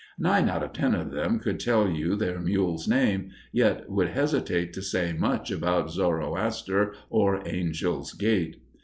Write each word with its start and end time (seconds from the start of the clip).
Nine 0.17 0.49
out 0.49 0.63
of 0.63 0.73
ten 0.73 0.95
of 0.95 1.11
them 1.11 1.37
could 1.37 1.59
tell 1.59 1.87
you 1.87 2.15
their 2.15 2.39
mule's 2.39 2.87
name, 2.87 3.29
yet 3.51 3.87
would 3.87 4.07
hesitate 4.07 4.73
to 4.73 4.81
say 4.81 5.13
much 5.13 5.51
about 5.51 5.91
Zoroaster 5.91 6.95
or 7.11 7.47
Angel's 7.47 8.11
Gate. 8.13 8.63